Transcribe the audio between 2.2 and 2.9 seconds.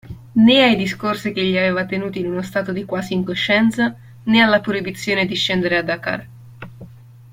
in uno stato di